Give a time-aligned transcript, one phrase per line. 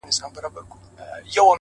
[0.03, 0.83] o زه چي لـه چــــا سـره خبـري كـوم،